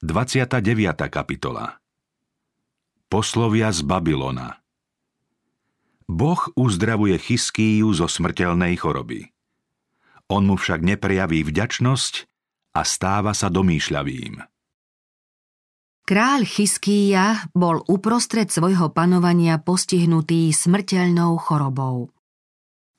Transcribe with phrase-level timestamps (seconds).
[0.00, 0.56] 29.
[1.12, 1.76] kapitola
[3.12, 4.56] Poslovia z Babylona
[6.08, 9.28] Boh uzdravuje Chyskíju zo smrteľnej choroby.
[10.32, 12.14] On mu však neprejaví vďačnosť
[12.72, 14.40] a stáva sa domýšľavým.
[16.08, 22.08] Kráľ Chyskíja bol uprostred svojho panovania postihnutý smrteľnou chorobou.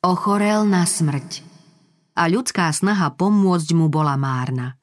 [0.06, 1.42] Ochorel na smrť
[2.14, 4.78] a ľudská snaha pomôcť mu bola márna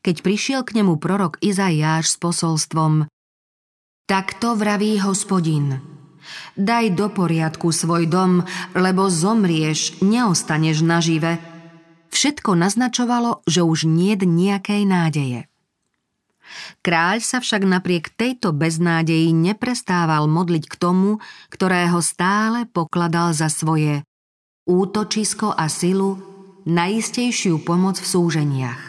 [0.00, 3.08] keď prišiel k nemu prorok Izaiáš s posolstvom
[4.08, 5.84] Takto vraví hospodin.
[6.56, 8.40] Daj do poriadku svoj dom,
[8.72, 11.36] lebo zomrieš, neostaneš nažive.
[12.08, 15.40] Všetko naznačovalo, že už nie nejakej nádeje.
[16.80, 21.20] Kráľ sa však napriek tejto beznádeji neprestával modliť k tomu,
[21.52, 24.08] ktorého stále pokladal za svoje
[24.64, 26.16] útočisko a silu,
[26.64, 28.87] najistejšiu pomoc v súženiach.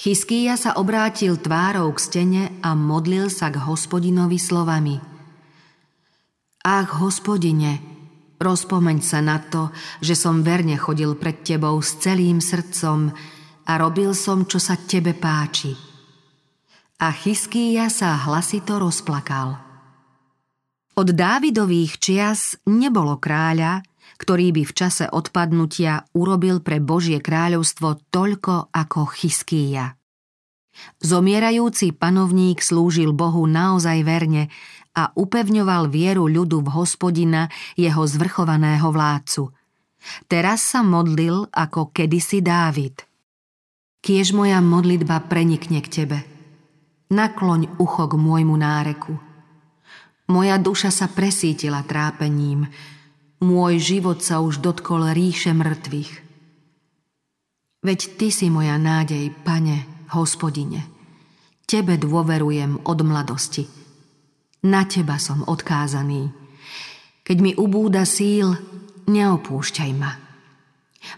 [0.00, 4.96] Chyskýja sa obrátil tvárou k stene a modlil sa k hospodinovi slovami.
[6.64, 7.84] Ach, hospodine,
[8.40, 9.68] rozpomeň sa na to,
[10.00, 13.12] že som verne chodil pred tebou s celým srdcom
[13.68, 15.76] a robil som, čo sa tebe páči.
[17.04, 19.60] A Chyskýja sa hlasito rozplakal.
[20.96, 23.84] Od Dávidových čias nebolo kráľa,
[24.20, 29.99] ktorý by v čase odpadnutia urobil pre Božie kráľovstvo toľko ako Chyskýja.
[31.00, 34.52] Zomierajúci panovník slúžil Bohu naozaj verne
[34.94, 39.50] a upevňoval vieru ľudu v hospodina, jeho zvrchovaného vládcu.
[40.26, 43.04] Teraz sa modlil ako kedysi Dávid.
[44.00, 46.18] Kiež moja modlitba prenikne k tebe.
[47.12, 49.18] Nakloň ucho k môjmu náreku.
[50.30, 52.70] Moja duša sa presítila trápením,
[53.42, 56.12] môj život sa už dotkol ríše mŕtvych.
[57.82, 60.86] Veď Ty si moja nádej, Pane, Hospodine.
[61.66, 63.64] Tebe dôverujem od mladosti.
[64.66, 66.34] Na Teba som odkázaný.
[67.22, 68.58] Keď mi ubúda síl,
[69.06, 70.18] neopúšťaj ma.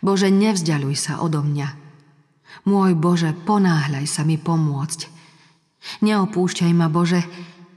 [0.05, 1.69] Bože, nevzdialuj sa odo mňa.
[2.69, 5.09] Môj Bože, ponáhľaj sa mi pomôcť.
[6.05, 7.25] Neopúšťaj ma, Bože,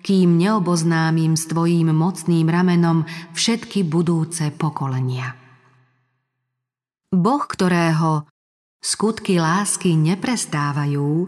[0.06, 5.34] kým neoboznámim s Tvojím mocným ramenom všetky budúce pokolenia.
[7.10, 8.30] Boh, ktorého
[8.86, 11.26] skutky lásky neprestávajú,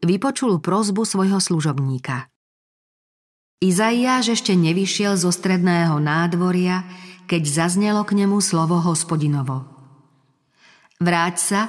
[0.00, 2.32] vypočul prozbu svojho služobníka.
[3.60, 6.88] Izaiáš ešte nevyšiel zo stredného nádvoria,
[7.28, 9.68] keď zaznelo k nemu slovo hospodinovo.
[10.96, 11.60] Vráť sa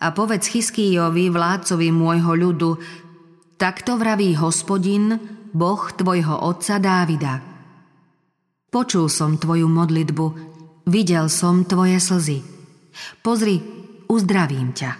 [0.00, 2.70] a povedz Chyskýjovi, vládcovi môjho ľudu,
[3.60, 5.20] takto vraví hospodin,
[5.52, 7.44] Boh tvojho otca Dávida.
[8.72, 10.26] Počul som tvoju modlitbu,
[10.88, 12.42] videl som tvoje slzy.
[13.22, 14.92] Pozri, uzdravím ťa.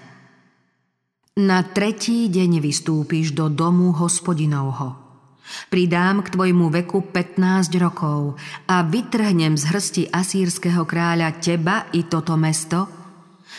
[1.35, 4.95] Na tretí deň vystúpiš do domu hospodinovho.
[5.69, 8.39] Pridám k tvojmu veku 15 rokov
[8.71, 12.87] a vytrhnem z hrsti asýrskeho kráľa teba i toto mesto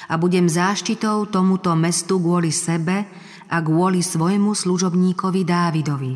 [0.09, 3.05] a budem záštitou tomuto mestu kvôli sebe
[3.51, 6.13] a kvôli svojmu služobníkovi Dávidovi.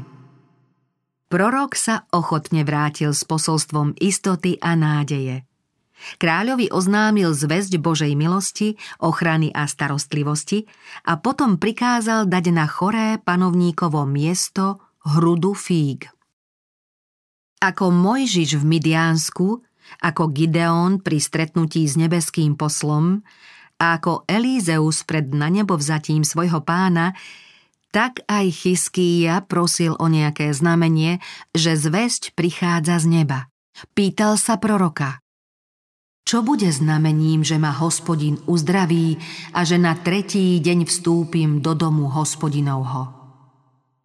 [1.30, 5.49] Prorok sa ochotne vrátil s posolstvom istoty a nádeje.
[6.18, 10.66] Kráľovi oznámil zväzť Božej milosti, ochrany a starostlivosti
[11.04, 16.08] a potom prikázal dať na choré panovníkovo miesto hrudu fíg.
[17.60, 19.48] Ako Mojžiš v Midiánsku,
[20.00, 23.20] ako Gideon pri stretnutí s nebeským poslom
[23.80, 27.16] a ako Elízeus pred na nebo vzatím svojho pána,
[27.90, 31.20] tak aj Chyskýja prosil o nejaké znamenie,
[31.58, 33.50] že zväzť prichádza z neba.
[33.98, 35.20] Pýtal sa proroka.
[36.30, 39.18] Čo bude znamením, že ma hospodin uzdraví
[39.50, 43.10] a že na tretí deň vstúpim do domu hospodinovho?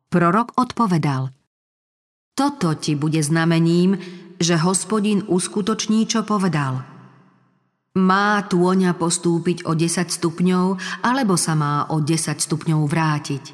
[0.09, 1.29] Prorok odpovedal.
[2.33, 4.01] Toto ti bude znamením,
[4.41, 6.81] že hospodin uskutoční, čo povedal.
[7.93, 13.45] Má tôňa postúpiť o 10 stupňov, alebo sa má o 10 stupňov vrátiť.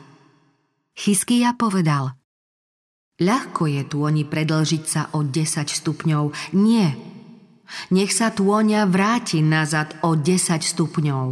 [0.95, 2.15] Chyskia povedal
[3.19, 6.55] Ľahko je tôni predlžiť sa o 10 stupňov.
[6.55, 7.10] Nie.
[7.95, 11.27] Nech sa tôňa vráti nazad o 10 stupňov.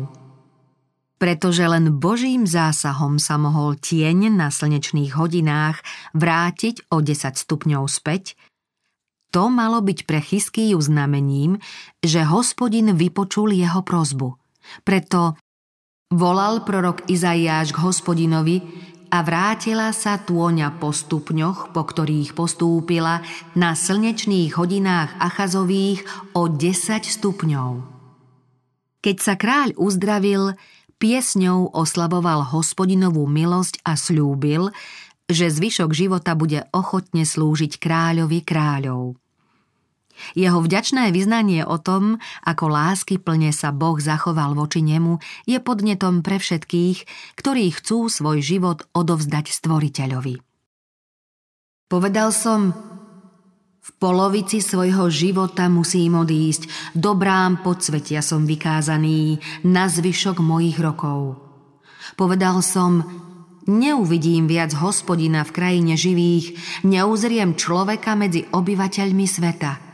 [1.19, 5.83] Pretože len Božím zásahom sa mohol tieň na slnečných hodinách
[6.15, 8.39] vrátiť o 10 stupňov späť,
[9.29, 11.61] to malo byť pre Chyskiju znamením,
[12.01, 14.41] že hospodin vypočul jeho prozbu.
[14.89, 15.37] Preto
[16.09, 18.65] volal prorok Izaiáš k hospodinovi,
[19.09, 23.25] a vrátila sa tôňa po stupňoch, po ktorých postúpila
[23.57, 26.05] na slnečných hodinách Achazových
[26.37, 27.71] o 10 stupňov.
[29.01, 30.59] Keď sa kráľ uzdravil,
[31.01, 34.75] piesňou oslavoval hospodinovú milosť a slúbil,
[35.29, 39.17] že zvyšok života bude ochotne slúžiť kráľovi kráľov.
[40.35, 46.21] Jeho vďačné vyznanie o tom, ako lásky plne sa Boh zachoval voči nemu, je podnetom
[46.21, 50.43] pre všetkých, ktorí chcú svoj život odovzdať stvoriteľovi.
[51.89, 52.77] Povedal som,
[53.89, 61.41] v polovici svojho života musím odísť, dobrám podsvetia som vykázaný na zvyšok mojich rokov.
[62.13, 63.01] Povedal som,
[63.65, 69.73] neuvidím viac hospodina v krajine živých, neuzriem človeka medzi obyvateľmi sveta–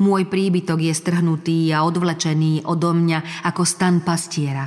[0.00, 4.66] môj príbytok je strhnutý a odvlečený odo mňa ako stan pastiera.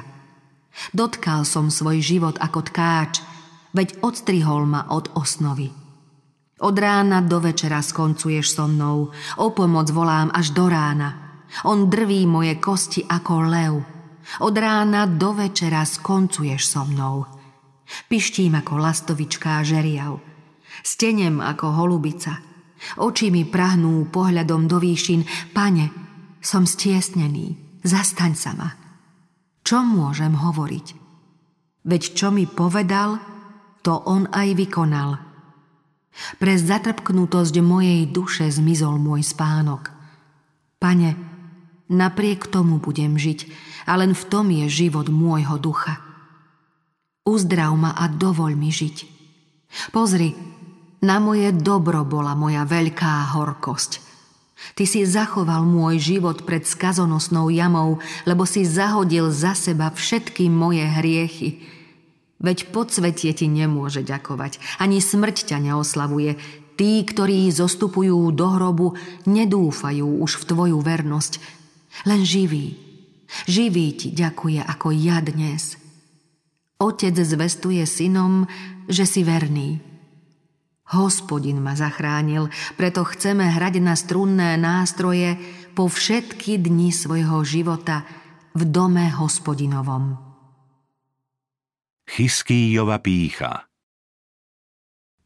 [0.94, 3.26] Dotkal som svoj život ako tkáč,
[3.74, 5.74] veď odstrihol ma od osnovy.
[6.58, 11.42] Od rána do večera skoncuješ so mnou, o pomoc volám až do rána.
[11.66, 13.74] On drví moje kosti ako lev.
[14.42, 17.26] Od rána do večera skoncuješ so mnou.
[18.10, 20.20] Pištím ako lastovičká žeriav.
[20.82, 22.38] Stenem ako holubica–
[22.98, 25.26] Oči mi prahnú pohľadom do výšin.
[25.54, 25.90] Pane,
[26.42, 28.70] som stiesnený, zastaň sa ma.
[29.66, 30.88] Čo môžem hovoriť?
[31.88, 33.20] Veď čo mi povedal,
[33.84, 35.20] to on aj vykonal.
[36.42, 39.94] Pre zatrpknutosť mojej duše zmizol môj spánok.
[40.82, 41.16] Pane,
[41.88, 43.48] napriek tomu budem žiť
[43.88, 46.02] a len v tom je život môjho ducha.
[47.28, 48.98] Uzdrav ma a dovoľ mi žiť.
[49.92, 50.32] Pozri,
[51.02, 54.08] na moje dobro bola moja veľká horkosť.
[54.74, 60.82] Ty si zachoval môj život pred skazonosnou jamou, lebo si zahodil za seba všetky moje
[60.82, 61.62] hriechy.
[62.38, 66.38] Veď podsvetie ti nemôže ďakovať, ani smrť ťa neoslavuje.
[66.78, 68.94] Tí, ktorí zostupujú do hrobu,
[69.26, 71.42] nedúfajú už v tvoju vernosť.
[72.06, 72.78] Len živý,
[73.50, 75.82] živý ti ďakuje ako ja dnes.
[76.78, 78.46] Otec zvestuje synom,
[78.86, 79.82] že si verný.
[80.88, 82.48] Hospodin ma zachránil,
[82.80, 85.36] preto chceme hrať na strunné nástroje
[85.76, 88.08] po všetky dni svojho života
[88.56, 90.16] v dome hospodinovom.
[92.08, 93.68] Chyskýjova pícha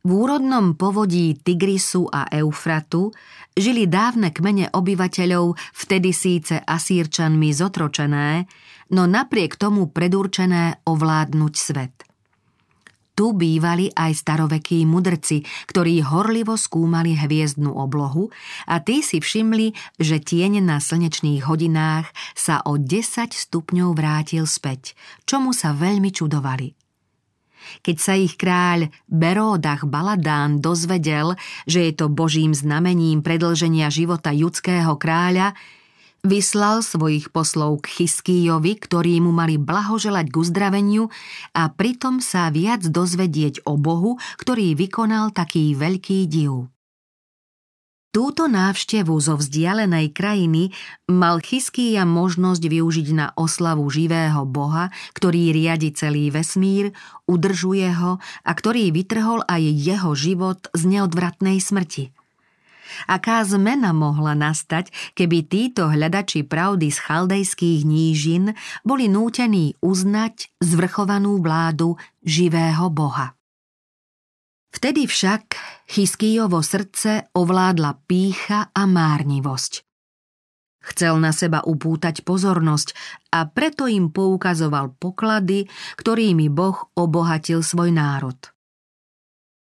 [0.01, 3.13] V úrodnom povodí Tigrisu a Eufratu
[3.53, 8.49] žili dávne kmene obyvateľov, vtedy síce asírčanmi zotročené,
[8.97, 11.95] no napriek tomu predurčené ovládnuť svet–
[13.13, 18.31] tu bývali aj starovekí mudrci, ktorí horlivo skúmali hviezdnu oblohu
[18.67, 24.95] a tí si všimli, že tieň na slnečných hodinách sa o 10 stupňov vrátil späť,
[25.27, 26.73] čomu sa veľmi čudovali.
[27.85, 31.37] Keď sa ich kráľ Beródach Baladán dozvedel,
[31.69, 35.53] že je to božím znamením predlženia života judského kráľa,
[36.21, 41.09] Vyslal svojich poslov k Chyskýjovi, ktorí mu mali blahoželať k uzdraveniu
[41.57, 46.69] a pritom sa viac dozvedieť o Bohu, ktorý vykonal taký veľký div.
[48.13, 50.69] Túto návštevu zo vzdialenej krajiny
[51.09, 56.93] mal Chyskýja možnosť využiť na oslavu živého Boha, ktorý riadi celý vesmír,
[57.25, 62.13] udržuje ho a ktorý vytrhol aj jeho život z neodvratnej smrti–
[63.07, 68.55] Aká zmena mohla nastať, keby títo hľadači pravdy z chaldejských nížin
[68.85, 73.35] boli nútení uznať zvrchovanú vládu živého Boha.
[74.71, 75.43] Vtedy však
[75.91, 79.83] Chyskýjovo srdce ovládla pícha a márnivosť.
[80.81, 82.95] Chcel na seba upútať pozornosť
[83.35, 85.69] a preto im poukazoval poklady,
[85.99, 88.39] ktorými Boh obohatil svoj národ.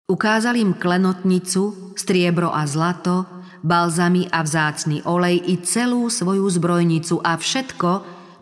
[0.09, 3.29] Ukázal im klenotnicu, striebro a zlato,
[3.61, 7.91] balzamy a vzácny olej i celú svoju zbrojnicu a všetko,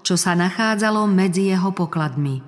[0.06, 2.38] čo sa nachádzalo medzi jeho pokladmi.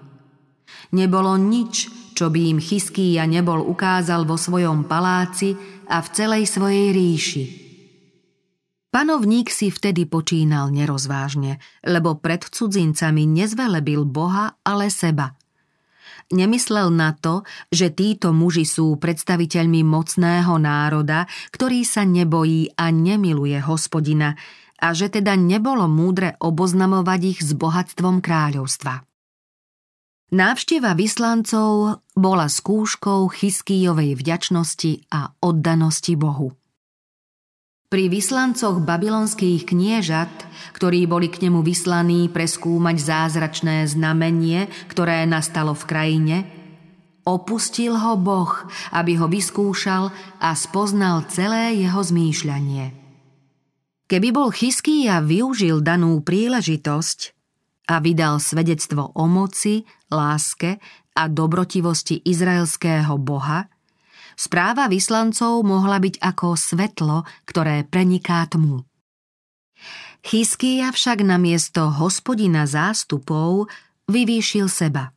[0.94, 5.58] Nebolo nič, čo by im Chyskýja nebol ukázal vo svojom paláci
[5.90, 7.44] a v celej svojej ríši.
[8.94, 15.34] Panovník si vtedy počínal nerozvážne, lebo pred cudzincami nezvelebil Boha, ale seba–
[16.28, 17.40] Nemyslel na to,
[17.72, 24.36] že títo muži sú predstaviteľmi mocného národa, ktorý sa nebojí a nemiluje hospodina
[24.76, 29.08] a že teda nebolo múdre oboznamovať ich s bohatstvom kráľovstva.
[30.28, 36.57] Návšteva vyslancov bola skúškou Chyskýjovej vďačnosti a oddanosti Bohu.
[37.88, 40.28] Pri vyslancoch babylonských kniežat,
[40.76, 46.36] ktorí boli k nemu vyslaní preskúmať zázračné znamenie, ktoré nastalo v krajine,
[47.24, 48.52] opustil ho Boh,
[48.92, 52.92] aby ho vyskúšal a spoznal celé jeho zmýšľanie.
[54.04, 57.38] Keby bol chyský a využil danú príležitosť,
[57.88, 59.80] a vydal svedectvo o moci,
[60.12, 60.76] láske
[61.16, 63.64] a dobrotivosti izraelského Boha,
[64.38, 68.86] správa vyslancov mohla byť ako svetlo, ktoré preniká tmu.
[70.22, 73.66] Chyskia však na miesto hospodina zástupov
[74.06, 75.10] vyvýšil seba.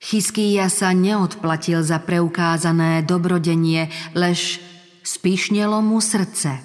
[0.00, 4.58] Chyskia sa neodplatil za preukázané dobrodenie, lež
[5.04, 6.56] spíšnelo mu srdce.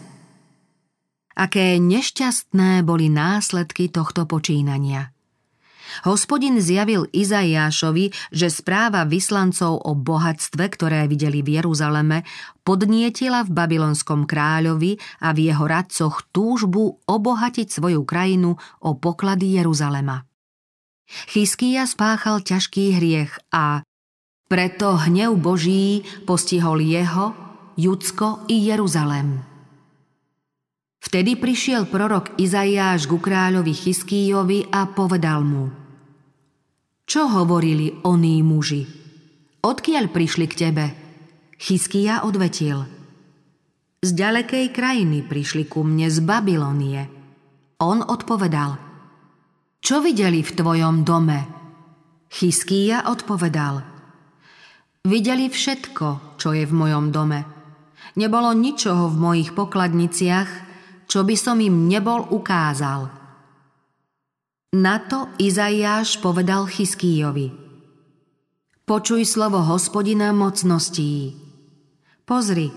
[1.36, 5.15] Aké nešťastné boli následky tohto počínania.
[6.04, 12.28] Hospodin zjavil Izaiášovi, že správa vyslancov o bohatstve, ktoré videli v Jeruzaleme,
[12.66, 20.26] podnietila v babylonskom kráľovi a v jeho radcoch túžbu obohatiť svoju krajinu o poklady Jeruzalema.
[21.30, 23.86] Chyskia spáchal ťažký hriech a
[24.50, 27.34] preto hnev Boží postihol jeho,
[27.78, 29.55] Judsko i Jeruzalem.
[31.16, 35.72] Vtedy prišiel prorok Izaiáš ku kráľovi Chyskíjovi a povedal mu–
[37.06, 38.90] čo hovorili oní muži?
[39.62, 40.86] Odkiaľ prišli k tebe?
[41.62, 42.82] Chyskia odvetil.
[44.02, 47.06] Z ďalekej krajiny prišli ku mne z Babylonie.
[47.78, 48.82] On odpovedal.
[49.86, 51.46] Čo videli v tvojom dome?
[52.26, 53.86] Chyskia odpovedal.
[55.06, 57.46] Videli všetko, čo je v mojom dome.
[58.18, 60.65] Nebolo ničoho v mojich pokladniciach,
[61.06, 63.10] čo by som im nebol ukázal.
[64.76, 67.48] Na to Izaiáš povedal Chyskíjovi.
[68.86, 71.34] Počuj slovo hospodina mocností.
[72.28, 72.70] Pozri,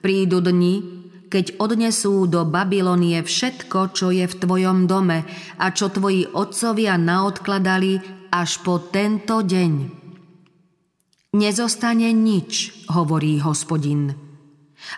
[0.00, 5.26] prídu dni, keď odnesú do Babylonie všetko, čo je v tvojom dome
[5.58, 7.98] a čo tvoji otcovia naodkladali
[8.30, 9.72] až po tento deň.
[11.34, 14.29] Nezostane nič, hovorí hospodin.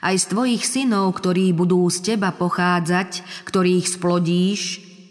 [0.03, 4.61] Aj z tvojich synov, ktorí budú z teba pochádzať, ktorých splodíš,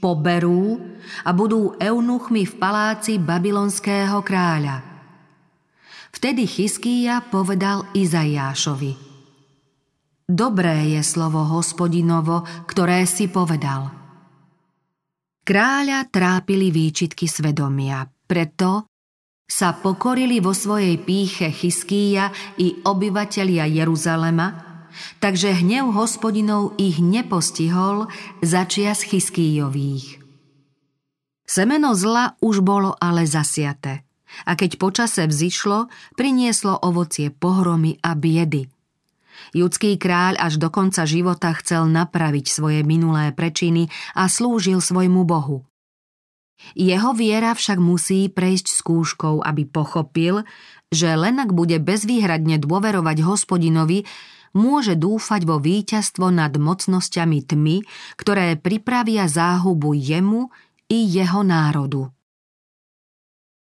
[0.02, 0.82] poberú
[1.24, 4.82] a budú eunuchmi v paláci babylonského kráľa.
[6.12, 9.12] Vtedy Chyskýja povedal Izaiášovi.
[10.28, 13.92] Dobré je slovo hospodinovo, ktoré si povedal.
[15.42, 18.91] Kráľa trápili výčitky svedomia, preto
[19.52, 24.64] sa pokorili vo svojej píche Chyskýja i obyvatelia Jeruzalema,
[25.20, 28.08] takže hnev hospodinov ich nepostihol
[28.40, 30.24] začias Chyskýjových.
[31.44, 34.08] Semeno zla už bolo ale zasiate
[34.48, 38.72] a keď počase vzýšlo, prinieslo ovocie pohromy a biedy.
[39.52, 45.68] Judský kráľ až do konca života chcel napraviť svoje minulé prečiny a slúžil svojmu bohu.
[46.78, 50.48] Jeho viera však musí prejsť skúškou, aby pochopil,
[50.92, 54.04] že len ak bude bezvýhradne dôverovať hospodinovi,
[54.52, 57.78] môže dúfať vo víťazstvo nad mocnosťami tmy,
[58.20, 60.52] ktoré pripravia záhubu jemu
[60.92, 62.12] i jeho národu.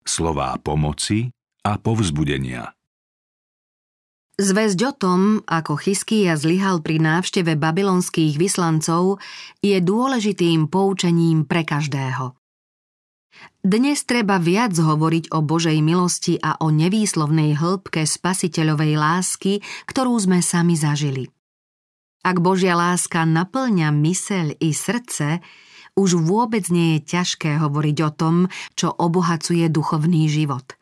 [0.06, 1.34] Slová pomoci
[1.66, 2.78] a povzbudenia
[4.38, 9.18] Zväzť o tom, ako Chyskia zlyhal pri návšteve babylonských vyslancov,
[9.66, 12.37] je dôležitým poučením pre každého.
[13.68, 20.40] Dnes treba viac hovoriť o Božej milosti a o nevýslovnej hĺbke spasiteľovej lásky, ktorú sme
[20.40, 21.28] sami zažili.
[22.24, 25.44] Ak Božia láska naplňa myseľ i srdce,
[26.00, 28.36] už vôbec nie je ťažké hovoriť o tom,
[28.80, 30.80] čo obohacuje duchovný život.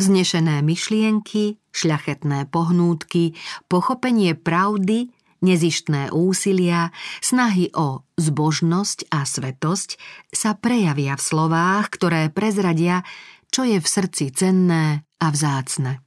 [0.00, 3.36] Vznešené myšlienky, šľachetné pohnútky,
[3.68, 5.12] pochopenie pravdy
[5.44, 6.88] Nezištné úsilia,
[7.20, 10.00] snahy o zbožnosť a svetosť
[10.32, 13.04] sa prejavia v slovách, ktoré prezradia,
[13.52, 16.00] čo je v srdci cenné a vzácne.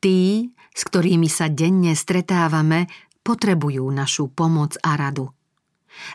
[0.00, 2.88] Tí, s ktorými sa denne stretávame,
[3.20, 5.28] potrebujú našu pomoc a radu.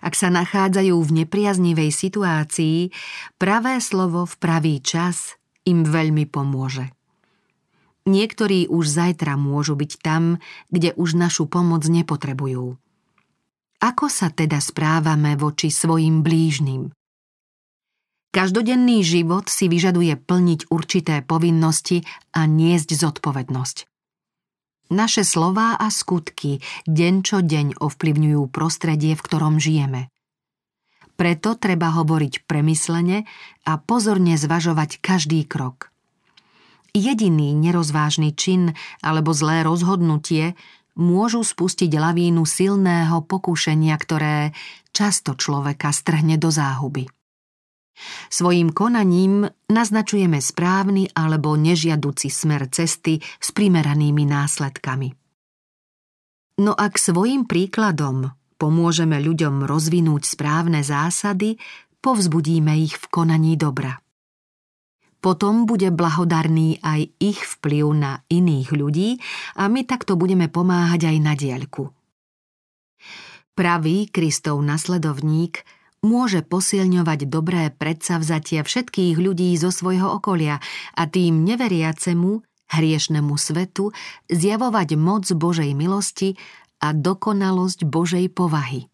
[0.01, 2.89] Ak sa nachádzajú v nepriaznivej situácii,
[3.37, 5.37] pravé slovo v pravý čas
[5.69, 6.89] im veľmi pomôže.
[8.09, 10.41] Niektorí už zajtra môžu byť tam,
[10.73, 12.81] kde už našu pomoc nepotrebujú.
[13.81, 16.89] Ako sa teda správame voči svojim blížnym?
[18.31, 23.91] Každodenný život si vyžaduje plniť určité povinnosti a niesť zodpovednosť.
[24.91, 30.07] Naše slová a skutky deň čo deň ovplyvňujú prostredie, v ktorom žijeme.
[31.19, 33.29] Preto treba hovoriť premyslene
[33.67, 35.90] a pozorne zvažovať každý krok.
[36.91, 40.59] Jediný nerozvážny čin alebo zlé rozhodnutie
[40.99, 44.51] môžu spustiť lavínu silného pokušenia, ktoré
[44.91, 47.07] často človeka strhne do záhuby.
[48.27, 55.15] Svojím konaním naznačujeme správny alebo nežiaduci smer cesty s primeranými následkami.
[56.59, 61.55] No ak svojim príkladom pomôžeme ľuďom rozvinúť správne zásady,
[62.03, 64.00] povzbudíme ich v konaní dobra.
[65.21, 69.09] Potom bude blahodarný aj ich vplyv na iných ľudí
[69.53, 71.93] a my takto budeme pomáhať aj na diaľku.
[73.53, 75.61] Pravý Kristov nasledovník
[76.01, 80.57] môže posilňovať dobré predsavzatia všetkých ľudí zo svojho okolia
[80.97, 82.41] a tým neveriacemu,
[82.73, 83.93] hriešnemu svetu
[84.31, 86.35] zjavovať moc Božej milosti
[86.81, 88.90] a dokonalosť Božej povahy.